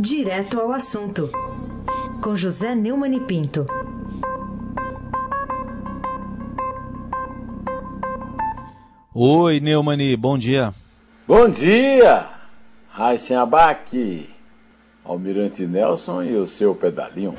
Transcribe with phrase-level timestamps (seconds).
[0.00, 1.28] Direto ao assunto,
[2.22, 3.66] com José Neumann e Pinto.
[9.12, 10.72] Oi, Neumani, bom dia.
[11.26, 12.28] Bom dia,
[12.88, 14.30] Raíssen Abac,
[15.04, 17.34] Almirante Nelson e o seu pedalinho.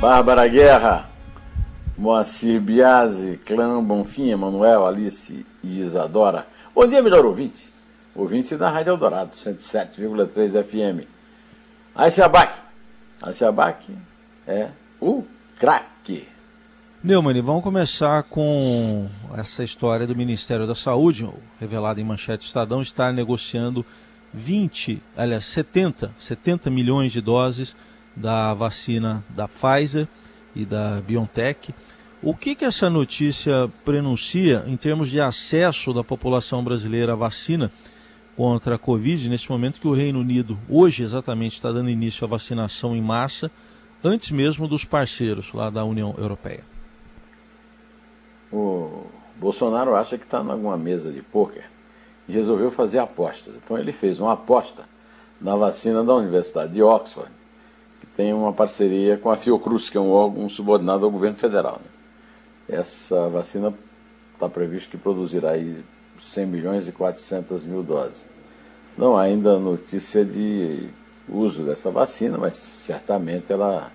[0.00, 1.10] Bárbara Guerra,
[1.98, 6.46] Moacir Biasi, Clã Bonfim, Emanuel, Alice e Isadora.
[6.72, 7.79] Bom dia, melhor ouvinte.
[8.14, 11.06] Ouvinte da Rádio Eldorado, 107,3 FM.
[11.94, 12.54] Aí Abac.
[13.22, 13.96] Aí Abac
[14.46, 14.68] é
[15.00, 15.24] o
[15.58, 16.26] craque.
[17.02, 21.28] Neumann, vamos começar com essa história do Ministério da Saúde,
[21.58, 23.86] revelada em manchete Estadão, está negociando
[24.34, 27.76] 20, aliás, 70, 70 milhões de doses
[28.14, 30.06] da vacina da Pfizer
[30.54, 31.72] e da BioNTech.
[32.22, 37.72] O que, que essa notícia prenuncia em termos de acesso da população brasileira à vacina?
[38.36, 42.28] Contra a Covid, nesse momento que o Reino Unido, hoje exatamente, está dando início à
[42.28, 43.50] vacinação em massa,
[44.02, 46.64] antes mesmo dos parceiros lá da União Europeia.
[48.52, 49.06] O
[49.36, 51.70] Bolsonaro acha que está alguma mesa de pôquer
[52.28, 53.54] e resolveu fazer apostas.
[53.56, 54.84] Então ele fez uma aposta
[55.40, 57.30] na vacina da Universidade de Oxford,
[58.00, 61.80] que tem uma parceria com a Fiocruz, que é um órgão subordinado ao governo federal.
[61.82, 62.78] Né?
[62.78, 63.72] Essa vacina
[64.34, 65.82] está previsto que produzirá aí
[66.20, 68.28] 100 milhões e 400 mil doses.
[68.96, 70.88] Não há ainda notícia de
[71.28, 73.90] uso dessa vacina, mas certamente ela,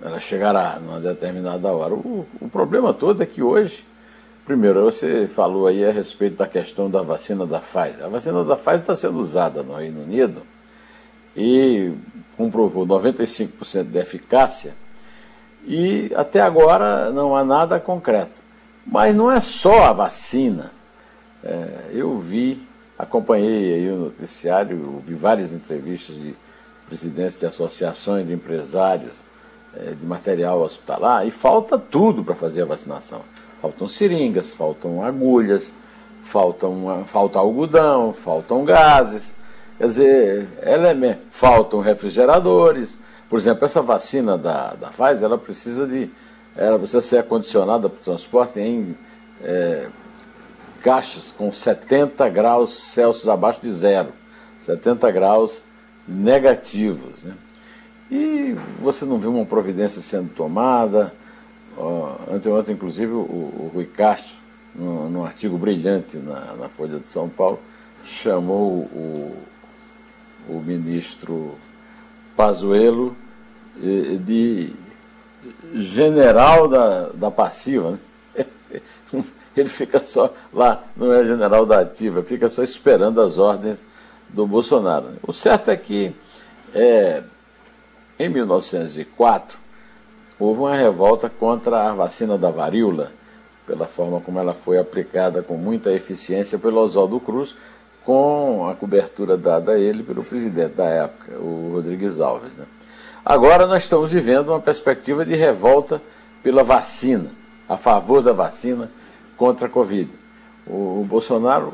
[0.00, 1.94] ela chegará numa determinada hora.
[1.94, 3.84] O, o problema todo é que hoje,
[4.46, 8.04] primeiro, você falou aí a respeito da questão da vacina da Pfizer.
[8.04, 10.42] A vacina da Pfizer está sendo usada no Reino Unido
[11.36, 11.92] e
[12.36, 14.74] comprovou 95% de eficácia
[15.66, 18.40] e até agora não há nada concreto.
[18.86, 20.77] Mas não é só a vacina
[21.44, 22.66] é, eu vi,
[22.98, 26.34] acompanhei aí o noticiário, vi várias entrevistas de
[26.86, 29.12] presidentes de associações de empresários
[29.76, 33.22] é, de material hospitalar e falta tudo para fazer a vacinação.
[33.60, 35.72] Faltam seringas, faltam agulhas,
[36.24, 39.34] faltam, falta algodão, faltam gases,
[39.76, 42.98] quer dizer, elemento, faltam refrigeradores.
[43.28, 46.10] Por exemplo, essa vacina da, da Pfizer, ela precisa de,
[46.56, 48.96] ela precisa ser acondicionada para o transporte em
[49.42, 49.86] é,
[50.82, 54.12] caixas com 70 graus Celsius abaixo de zero,
[54.62, 55.62] 70 graus
[56.06, 57.24] negativos.
[57.24, 57.34] Né?
[58.10, 61.12] E você não viu uma providência sendo tomada.
[61.76, 64.36] Uh, anteontem, inclusive, o, o Rui Castro,
[64.74, 67.60] num, num artigo brilhante na, na, Folha de São Paulo,
[68.04, 69.36] chamou o,
[70.48, 71.54] o ministro
[72.36, 73.16] Pazuello
[74.24, 74.72] de
[75.74, 77.92] general da, da passiva.
[77.92, 77.98] Né?
[79.60, 83.78] Ele fica só lá, não é general da ativa, fica só esperando as ordens
[84.28, 85.06] do Bolsonaro.
[85.22, 86.14] O certo é que
[86.74, 87.22] é,
[88.18, 89.58] em 1904
[90.38, 93.12] houve uma revolta contra a vacina da varíola,
[93.66, 97.54] pela forma como ela foi aplicada com muita eficiência pelo Oswaldo Cruz,
[98.04, 102.56] com a cobertura dada a ele pelo presidente da época, o Rodrigues Alves.
[102.56, 102.64] Né?
[103.22, 106.00] Agora nós estamos vivendo uma perspectiva de revolta
[106.42, 107.30] pela vacina,
[107.68, 108.90] a favor da vacina,
[109.38, 110.10] contra a Covid.
[110.66, 111.72] O, o Bolsonaro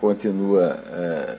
[0.00, 1.36] continua é,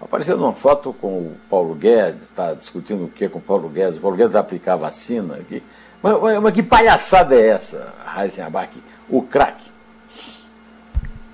[0.00, 3.98] aparecendo uma foto com o Paulo Guedes, está discutindo o que com o Paulo Guedes,
[3.98, 5.34] o Paulo Guedes vai aplicar a vacina.
[5.34, 5.62] Aqui.
[6.02, 9.66] Mas, mas, mas que palhaçada é essa, Heisenberg, o craque?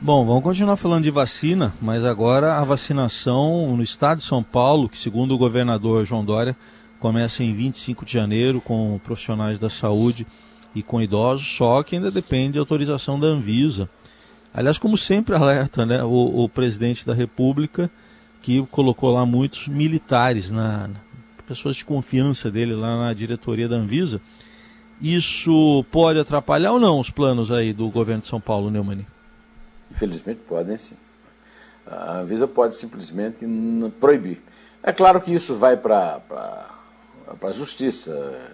[0.00, 4.88] Bom, vamos continuar falando de vacina, mas agora a vacinação no estado de São Paulo,
[4.88, 6.56] que segundo o governador João Dória,
[6.98, 10.26] começa em 25 de janeiro com profissionais da saúde
[10.75, 13.88] e com idosos, só que ainda depende de autorização da Anvisa.
[14.53, 17.91] Aliás, como sempre alerta né, o, o presidente da República,
[18.41, 20.91] que colocou lá muitos militares, na,
[21.47, 24.21] pessoas de confiança dele lá na diretoria da Anvisa.
[25.00, 29.06] Isso pode atrapalhar ou não os planos aí do governo de São Paulo, Neumani?
[29.91, 30.97] Infelizmente podem sim.
[31.87, 33.45] A Anvisa pode simplesmente
[34.01, 34.41] proibir.
[34.83, 36.21] É claro que isso vai para
[37.42, 38.51] a justiça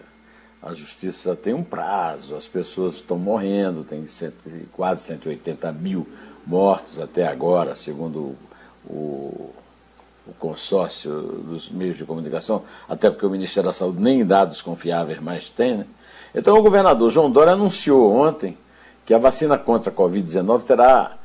[0.62, 6.06] a justiça tem um prazo, as pessoas estão morrendo, tem cento, quase 180 mil
[6.44, 8.34] mortos até agora, segundo
[8.84, 9.52] o,
[10.26, 15.20] o consórcio dos meios de comunicação, até porque o Ministério da Saúde nem dados confiáveis
[15.20, 15.78] mais tem.
[15.78, 15.86] Né?
[16.34, 18.58] Então o governador João Dória anunciou ontem
[19.06, 21.16] que a vacina contra a Covid-19 terá,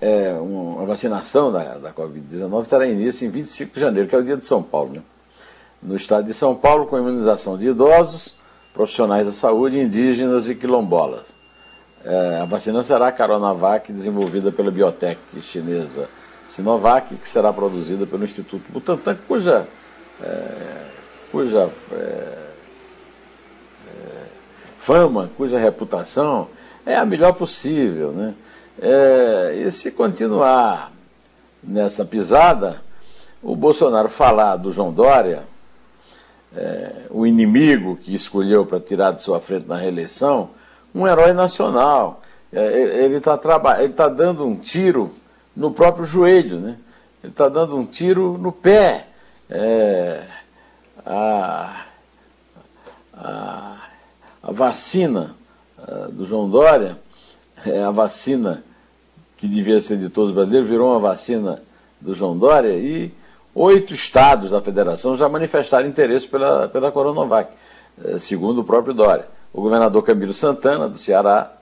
[0.00, 4.24] é, uma vacinação da, da Covid-19 terá início em 25 de janeiro, que é o
[4.24, 4.94] dia de São Paulo.
[4.94, 5.02] Né?
[5.82, 8.37] No estado de São Paulo, com imunização de idosos,
[8.78, 11.24] profissionais da saúde, indígenas e quilombolas.
[12.04, 16.08] É, a vacina será a Coronavac, desenvolvida pela biotech chinesa
[16.48, 19.66] Sinovac, que será produzida pelo Instituto Butantan, cuja
[20.22, 20.84] é,
[21.32, 22.48] cuja é, é,
[24.76, 26.46] fama, cuja reputação
[26.86, 28.12] é a melhor possível.
[28.12, 28.32] Né?
[28.80, 30.92] É, e se continuar
[31.60, 32.80] nessa pisada,
[33.42, 35.42] o Bolsonaro falar do João Dória,
[36.56, 40.50] é, o inimigo que escolheu para tirar de sua frente na reeleição,
[40.94, 42.22] um herói nacional.
[42.52, 45.12] É, ele está tá dando um tiro
[45.54, 46.76] no próprio joelho, né?
[47.22, 49.06] ele está dando um tiro no pé.
[49.50, 50.22] É,
[51.04, 51.86] a,
[53.14, 53.76] a,
[54.42, 55.34] a, vacina
[55.78, 56.98] a, do João Dória,
[57.64, 58.62] é a vacina
[59.36, 61.62] que devia ser de todos os brasileiros, virou uma vacina
[62.00, 63.12] do João Dória e
[63.58, 67.50] oito estados da federação já manifestaram interesse pela, pela Coronavac,
[68.04, 69.26] é, segundo o próprio Dória.
[69.52, 71.52] O governador Camilo Santana, do Ceará,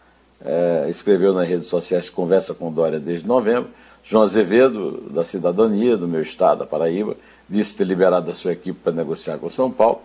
[0.44, 3.70] é, escreveu nas redes sociais conversa com Dória desde novembro.
[4.04, 7.16] João Azevedo, da Cidadania, do meu estado, da Paraíba,
[7.48, 10.00] disse ter liberado a sua equipe para negociar com São Paulo.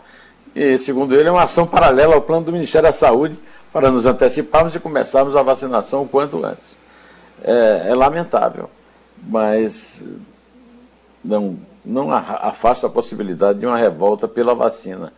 [0.55, 3.37] E, segundo ele, é uma ação paralela ao plano do Ministério da Saúde
[3.71, 6.77] para nos anteciparmos e começarmos a vacinação o quanto antes.
[7.43, 8.69] É, é lamentável,
[9.23, 10.03] mas
[11.23, 15.11] não, não afasta a possibilidade de uma revolta pela vacina.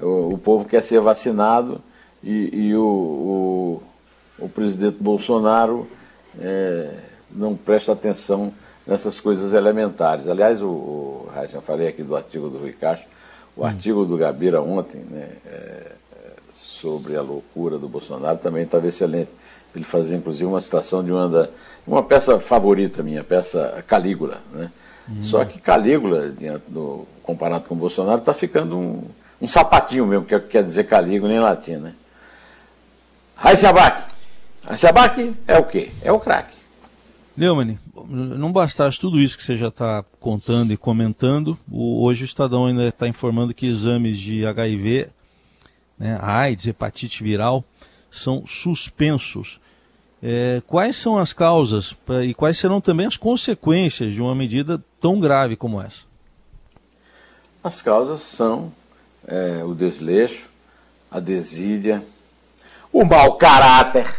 [0.00, 1.80] O, o povo quer ser vacinado
[2.22, 3.82] e, e o, o,
[4.44, 5.86] o, presidente Bolsonaro
[6.38, 6.90] é,
[7.30, 8.52] não presta atenção
[8.86, 10.26] nessas coisas elementares.
[10.28, 13.08] Aliás, o, o eu falei aqui do artigo do Rui Castro,
[13.56, 13.66] o hum.
[13.66, 15.92] artigo do Gabira ontem, né, é,
[16.52, 19.30] sobre a loucura do Bolsonaro, também estava excelente.
[19.74, 21.48] Ele fazia, inclusive, uma citação de uma, da,
[21.86, 24.40] uma peça favorita minha, peça Calígula.
[24.52, 24.70] Né?
[25.08, 25.22] Hum.
[25.22, 26.32] Só que Calígula,
[26.68, 29.04] do, comparado com Bolsonaro, está ficando um,
[29.40, 31.76] um sapatinho mesmo, que é quer dizer Calígula em latim.
[31.76, 31.92] Né?
[33.36, 34.12] Raíssa Abac.
[34.64, 35.90] Raíssa Abac é o quê?
[36.02, 36.54] É o craque.
[37.36, 37.78] Neumann,
[38.08, 42.66] não bastasse tudo isso que você já está contando e comentando, o, hoje o Estadão
[42.66, 45.08] ainda está informando que exames de HIV,
[45.98, 47.64] né, AIDS, hepatite viral,
[48.10, 49.58] são suspensos.
[50.22, 55.20] É, quais são as causas e quais serão também as consequências de uma medida tão
[55.20, 56.00] grave como essa?
[57.62, 58.72] As causas são
[59.26, 60.48] é, o desleixo,
[61.10, 62.02] a desídia,
[62.90, 64.10] o mau caráter,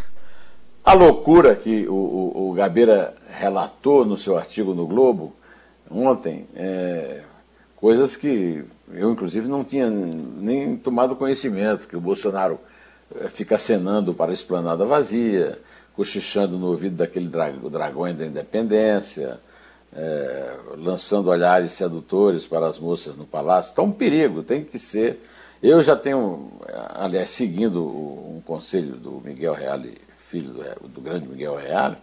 [0.83, 5.33] a loucura que o, o, o Gabeira relatou no seu artigo no Globo
[5.89, 7.21] ontem, é,
[7.75, 12.59] coisas que eu, inclusive, não tinha nem tomado conhecimento, que o Bolsonaro
[13.21, 15.57] é, fica acenando para a esplanada vazia,
[15.95, 19.39] cochichando no ouvido daquele dragão da independência,
[19.95, 23.71] é, lançando olhares sedutores para as moças no palácio.
[23.71, 25.21] Então, um perigo, tem que ser.
[25.63, 26.51] Eu já tenho,
[26.93, 30.05] aliás, seguindo um conselho do Miguel Reale
[30.35, 31.97] filho do, do grande Miguel Reale,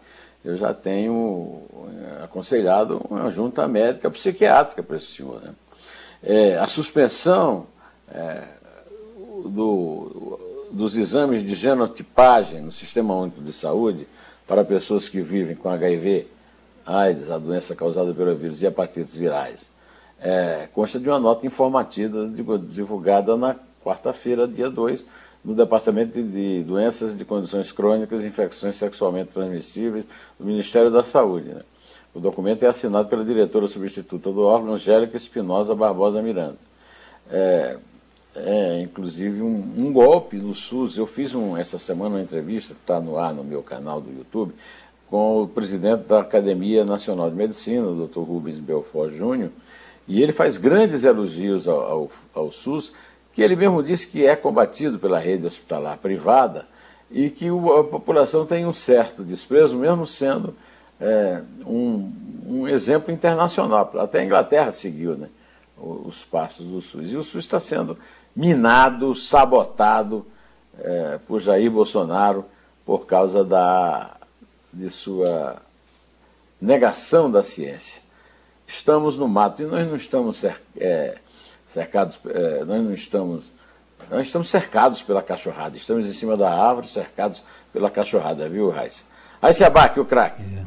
[0.44, 1.62] eu já tenho
[1.92, 5.40] eh, aconselhado uma junta médica psiquiátrica para esse senhor.
[5.40, 5.54] Né?
[6.22, 7.66] É, a suspensão
[8.08, 8.42] é,
[9.44, 14.06] do, dos exames de genotipagem no Sistema Único de Saúde
[14.46, 16.26] para pessoas que vivem com HIV,
[16.86, 19.70] AIDS, a doença causada pelo vírus e hepatites virais,
[20.20, 25.06] é, consta de uma nota informativa divulgada na quarta-feira, dia 2,
[25.44, 30.06] no Departamento de Doenças de Condições Crônicas e Infecções Sexualmente Transmissíveis
[30.38, 31.48] do Ministério da Saúde.
[31.48, 31.62] Né?
[32.14, 36.58] O documento é assinado pela diretora substituta do órgão, Angélica Espinosa Barbosa Miranda.
[37.30, 37.78] É,
[38.36, 40.96] é inclusive um, um, golpe no SUS.
[40.96, 44.10] Eu fiz um, essa semana uma entrevista, que está no ar no meu canal do
[44.10, 44.54] YouTube,
[45.12, 48.20] com o presidente da Academia Nacional de Medicina, o Dr.
[48.20, 49.50] Rubens Belfort Júnior,
[50.08, 52.94] e ele faz grandes elogios ao, ao, ao SUS,
[53.34, 56.66] que ele mesmo disse que é combatido pela rede hospitalar privada
[57.10, 60.56] e que a população tem um certo desprezo, mesmo sendo
[60.98, 62.10] é, um,
[62.46, 63.92] um, exemplo internacional.
[63.98, 65.28] Até a Inglaterra seguiu né,
[65.76, 67.12] os passos do SUS.
[67.12, 67.98] E o SUS está sendo
[68.34, 70.24] minado, sabotado
[70.78, 72.46] é, por Jair Bolsonaro
[72.86, 74.21] por causa da,
[74.72, 75.60] de sua
[76.60, 78.00] negação da ciência.
[78.66, 80.44] Estamos no mato e nós não estamos
[80.76, 81.18] é,
[81.66, 83.52] cercados, é, nós não estamos,
[84.10, 89.04] nós estamos cercados pela cachorrada, estamos em cima da árvore, cercados pela cachorrada, viu, Raíssa?
[89.40, 90.42] Aí se abaque o craque.
[90.42, 90.64] É.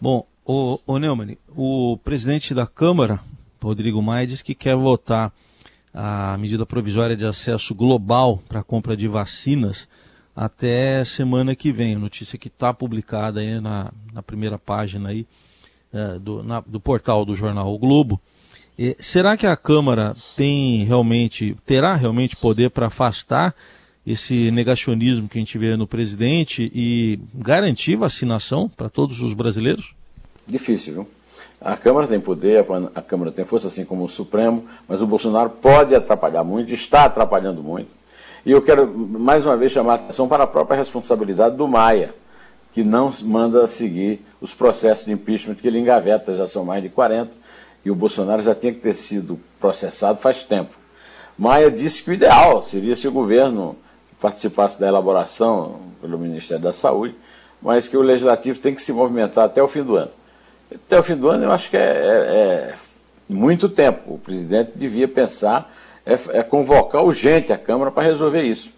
[0.00, 3.18] Bom, o, o Neumann, o presidente da Câmara,
[3.62, 5.32] Rodrigo Maia, diz que quer votar
[5.92, 9.88] a medida provisória de acesso global para a compra de vacinas
[10.34, 11.96] até semana que vem.
[11.96, 15.26] Notícia que está publicada aí na, na primeira página aí,
[15.92, 18.20] é, do, na, do portal do jornal o Globo.
[18.78, 23.54] E será que a Câmara tem realmente, terá realmente poder para afastar
[24.06, 29.94] esse negacionismo que a gente vê no presidente e garantir vacinação para todos os brasileiros?
[30.46, 31.08] Difícil, viu?
[31.60, 35.48] A Câmara tem poder, a Câmara tem força, assim como o Supremo, mas o Bolsonaro
[35.48, 37.88] pode atrapalhar muito, está atrapalhando muito.
[38.44, 42.14] E eu quero, mais uma vez, chamar a atenção para a própria responsabilidade do Maia,
[42.72, 46.88] que não manda seguir os processos de impeachment que ele engaveta, já são mais de
[46.88, 47.30] 40,
[47.84, 50.74] e o Bolsonaro já tinha que ter sido processado faz tempo.
[51.38, 53.76] Maia disse que o ideal seria se o governo
[54.20, 57.14] participasse da elaboração pelo Ministério da Saúde,
[57.60, 60.10] mas que o Legislativo tem que se movimentar até o fim do ano.
[60.72, 62.74] Até o fim do ano eu acho que é, é, é
[63.28, 64.14] muito tempo.
[64.14, 65.72] O presidente devia pensar,
[66.06, 68.70] é, é convocar urgente a Câmara para resolver isso.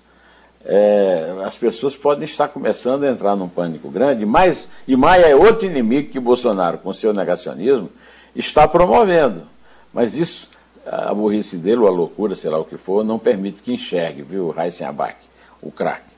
[0.65, 5.37] É, as pessoas podem estar começando a entrar num pânico grande, mas, e Maia é
[5.37, 7.89] outro inimigo que Bolsonaro, com seu negacionismo,
[8.35, 9.43] está promovendo.
[9.93, 10.51] Mas isso,
[10.85, 14.23] a burrice dele, ou a loucura, sei lá o que for, não permite que enxergue,
[14.23, 15.17] viu, Raíssen Abac,
[15.63, 16.17] o craque.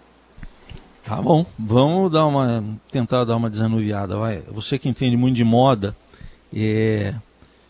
[1.04, 4.42] Tá bom, vamos dar uma, tentar dar uma desanuviada, vai.
[4.50, 5.94] Você que entende muito de moda,
[6.54, 7.14] é,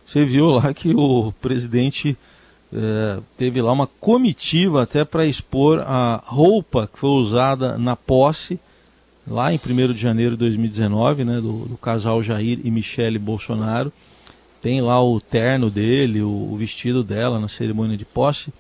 [0.07, 2.16] você viu lá que o presidente
[2.73, 8.61] é, teve lá uma comitiva até para expor a roupa que foi usada na posse,
[9.27, 13.93] lá em 1 de janeiro de 2019, né, do, do casal Jair e Michele Bolsonaro.
[14.61, 18.53] Tem lá o terno dele, o, o vestido dela na cerimônia de posse.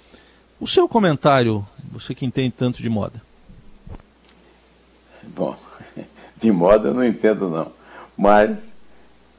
[0.60, 3.22] O seu comentário, você que entende tanto de moda.
[5.22, 5.56] Bom,
[6.36, 7.72] de moda eu não entendo não.
[8.16, 8.70] Mas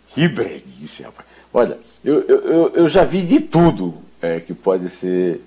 [0.08, 1.28] que breguice, rapaz.
[1.52, 5.42] Olha, eu, eu, eu já vi de tudo é, que pode ser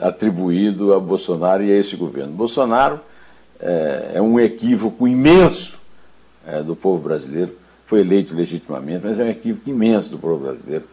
[0.00, 2.32] atribuído a Bolsonaro e a esse governo.
[2.32, 3.00] Bolsonaro
[3.60, 5.80] é, é um equívoco imenso
[6.46, 7.56] é, do povo brasileiro.
[7.86, 10.84] Foi eleito legitimamente, mas é um equívoco imenso do povo brasileiro.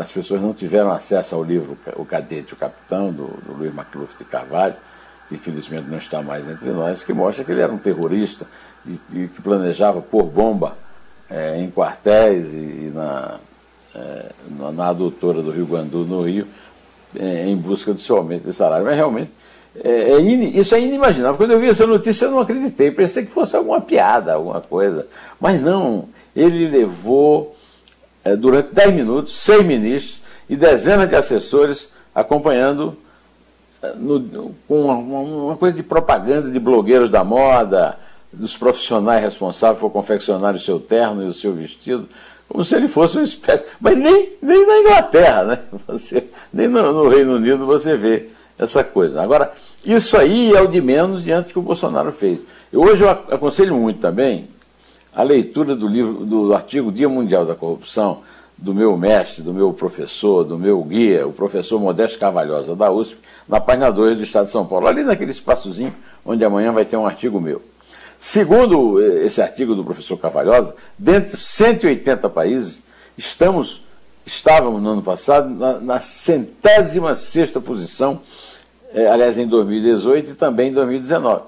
[0.00, 4.16] As pessoas não tiveram acesso ao livro O Cadete o Capitão, do, do Luiz Macluf
[4.16, 4.74] de Carvalho
[5.28, 8.46] que infelizmente não está mais entre nós, que mostra que ele era um terrorista
[8.86, 10.76] e, e que planejava pôr bomba
[11.28, 13.38] é, em quartéis e, e na,
[13.94, 14.26] é,
[14.72, 16.46] na, adutora do Rio Guandu, no Rio,
[17.18, 18.84] é, em busca do seu aumento de salário.
[18.84, 19.30] Mas realmente,
[19.82, 21.36] é, é in, isso é inimaginável.
[21.36, 22.90] Quando eu vi essa notícia, eu não acreditei.
[22.90, 25.06] Pensei que fosse alguma piada, alguma coisa.
[25.40, 27.56] Mas não, ele levou,
[28.24, 32.96] é, durante 10 minutos, seis ministros e dezenas de assessores acompanhando
[33.96, 37.98] no, com uma, uma, coisa de propaganda de blogueiros da moda,
[38.32, 42.08] dos profissionais responsáveis por confeccionar o seu terno e o seu vestido,
[42.48, 43.64] como se ele fosse uma espécie.
[43.80, 45.58] Mas nem, nem na Inglaterra, né?
[45.86, 49.22] Você, nem no, no Reino Unido você vê essa coisa.
[49.22, 49.52] Agora,
[49.84, 52.40] isso aí é o de menos diante do que o Bolsonaro fez.
[52.72, 54.48] Eu, hoje eu aconselho muito também
[55.14, 58.20] a leitura do livro, do artigo Dia Mundial da Corrupção,
[58.56, 63.16] do meu mestre, do meu professor, do meu guia, o professor Modesto Carvalhosa da USP,
[63.48, 66.96] na página 2 do Estado de São Paulo, ali naquele espaçozinho onde amanhã vai ter
[66.96, 67.62] um artigo meu.
[68.18, 72.82] Segundo eh, esse artigo do professor Carvalhosa, dentre 180 países,
[73.16, 73.84] estamos,
[74.26, 78.20] estávamos no ano passado na, na centésima sexta posição,
[78.92, 81.44] eh, aliás, em 2018 e também em 2019.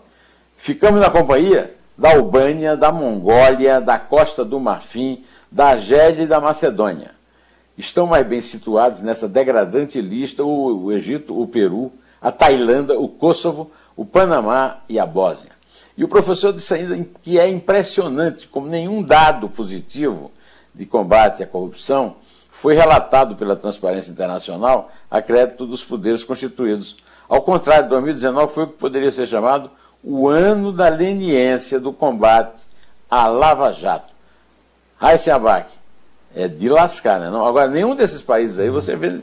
[0.57, 6.41] Ficamos na companhia da Albânia, da Mongólia, da Costa do Marfim, da Argélia e da
[6.41, 7.11] Macedônia.
[7.77, 11.91] Estão mais bem situados nessa degradante lista o, o Egito, o Peru,
[12.23, 15.60] a Tailândia, o Kosovo, o Panamá e a Bósnia.
[16.01, 20.33] E o professor disse ainda que é impressionante como nenhum dado positivo
[20.75, 22.17] de combate à corrupção
[22.49, 26.97] foi relatado pela Transparência Internacional a crédito dos poderes constituídos.
[27.29, 29.71] Ao contrário, 2019 foi o que poderia ser chamado
[30.03, 32.63] o ano da leniência do combate
[33.11, 34.15] à Lava Jato.
[34.97, 35.71] Raíssa Abac,
[36.35, 37.29] é de lascar, né?
[37.29, 39.21] Não, agora, nenhum desses países aí você vê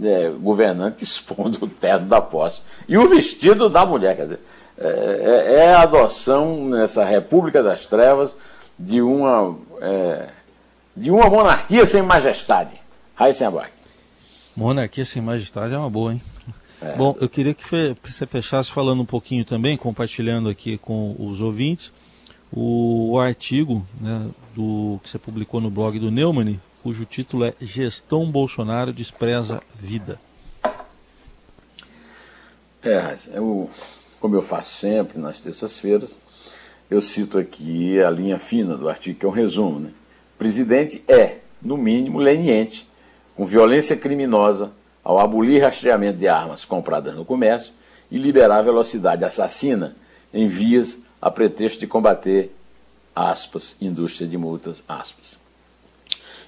[0.00, 4.14] é, governante expondo o terno da posse e o vestido da mulher.
[4.14, 4.40] Quer dizer,
[4.78, 8.36] é, é, é a adoção nessa República das Trevas
[8.78, 10.28] de uma, é,
[10.96, 12.80] de uma monarquia sem majestade.
[13.14, 13.70] Raíssa Abac.
[14.56, 16.22] Monarquia sem majestade é uma boa, hein?
[16.80, 16.96] É.
[16.96, 17.64] Bom, eu queria que
[18.02, 21.92] você fechasse falando um pouquinho também, compartilhando aqui com os ouvintes,
[22.52, 28.30] o, artigo né, do que você publicou no blog do Neumann, cujo título é Gestão
[28.30, 30.18] Bolsonaro despreza vida.
[32.82, 33.70] É, eu,
[34.22, 36.16] como eu faço sempre nas terças-feiras,
[36.88, 39.80] eu cito aqui a linha fina do artigo, que é um resumo.
[39.80, 39.90] Né?
[40.38, 42.88] Presidente é, no mínimo, leniente,
[43.34, 44.70] com violência criminosa,
[45.02, 47.72] ao abolir rastreamento de armas compradas no comércio
[48.12, 49.96] e liberar velocidade assassina
[50.32, 52.54] em vias a pretexto de combater,
[53.16, 55.36] aspas, indústria de multas, aspas.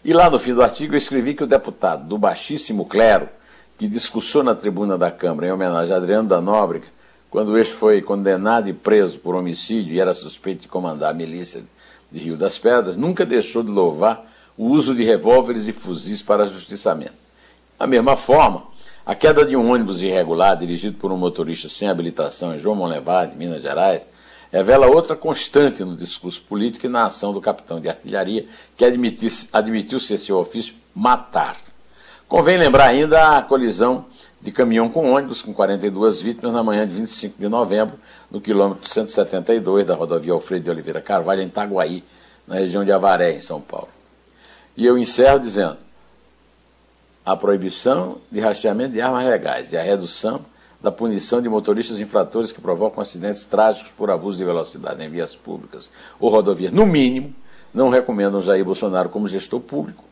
[0.04, 3.28] E lá no fim do artigo eu escrevi que o deputado do baixíssimo clero,
[3.76, 6.93] que discursou na tribuna da Câmara em homenagem a Adriano da Nóbrega,
[7.34, 11.64] quando este foi condenado e preso por homicídio e era suspeito de comandar a milícia
[12.08, 14.24] de Rio das Pedras, nunca deixou de louvar
[14.56, 17.14] o uso de revólveres e fuzis para justiçamento.
[17.76, 18.62] Da mesma forma,
[19.04, 23.36] a queda de um ônibus irregular dirigido por um motorista sem habilitação em João Monlevade,
[23.36, 24.06] Minas Gerais,
[24.52, 29.98] revela outra constante no discurso político e na ação do capitão de artilharia, que admitiu
[29.98, 31.56] ser seu ofício matar.
[32.28, 34.04] Convém lembrar ainda a colisão
[34.44, 37.98] de caminhão com ônibus, com 42 vítimas, na manhã de 25 de novembro,
[38.30, 42.04] no quilômetro 172 da rodovia Alfredo de Oliveira Carvalho, em Itaguaí,
[42.46, 43.88] na região de Avaré, em São Paulo.
[44.76, 45.78] E eu encerro dizendo:
[47.24, 50.44] a proibição de rastreamento de armas legais e a redução
[50.78, 55.34] da punição de motoristas infratores que provocam acidentes trágicos por abuso de velocidade em vias
[55.34, 57.34] públicas ou rodovias, no mínimo,
[57.72, 60.04] não recomendam Jair Bolsonaro como gestor público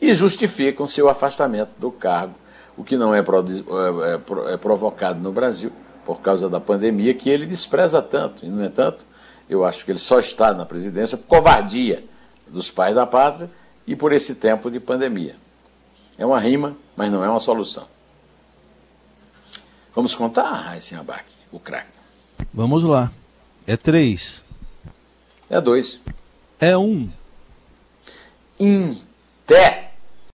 [0.00, 2.36] e justificam seu afastamento do cargo,
[2.76, 5.72] o que não é, é, é, é provocado no Brasil
[6.04, 8.44] por causa da pandemia, que ele despreza tanto.
[8.44, 9.06] E, no entanto,
[9.48, 12.04] eu acho que ele só está na presidência por covardia
[12.46, 13.50] dos pais da pátria
[13.86, 15.36] e por esse tempo de pandemia.
[16.18, 17.86] É uma rima, mas não é uma solução.
[19.94, 21.88] Vamos contar, Raíssen Abac, o craque.
[22.52, 23.10] Vamos lá.
[23.66, 24.42] É três.
[25.48, 26.00] É dois.
[26.60, 27.10] É um.
[29.46, 29.83] Té.